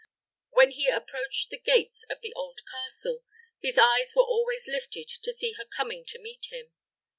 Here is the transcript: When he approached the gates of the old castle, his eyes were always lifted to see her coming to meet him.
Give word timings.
When 0.49 0.71
he 0.71 0.87
approached 0.87 1.51
the 1.51 1.59
gates 1.59 2.05
of 2.09 2.21
the 2.21 2.33
old 2.33 2.61
castle, 2.65 3.21
his 3.61 3.77
eyes 3.77 4.15
were 4.15 4.23
always 4.23 4.67
lifted 4.67 5.07
to 5.21 5.31
see 5.31 5.51
her 5.59 5.63
coming 5.65 6.05
to 6.07 6.19
meet 6.19 6.47
him. 6.49 6.73